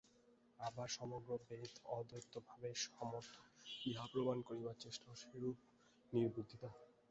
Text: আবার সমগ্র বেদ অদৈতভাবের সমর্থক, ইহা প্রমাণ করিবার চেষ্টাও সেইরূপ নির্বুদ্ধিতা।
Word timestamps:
আবার 0.59 0.87
সমগ্র 0.91 1.29
বেদ 1.47 1.63
অদৈতভাবের 1.91 2.75
সমর্থক, 2.87 3.45
ইহা 3.85 4.05
প্রমাণ 4.11 4.37
করিবার 4.47 4.75
চেষ্টাও 4.79 5.15
সেইরূপ 5.21 5.57
নির্বুদ্ধিতা। 6.13 6.69